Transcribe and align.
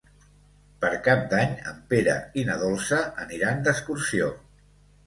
Per 0.85 0.89
Cap 1.07 1.21
d'Any 1.33 1.53
en 1.73 1.77
Pere 1.93 2.17
i 2.33 2.47
na 2.49 2.57
Dolça 2.65 3.03
aniran 3.29 3.65
d'excursió. 3.71 4.37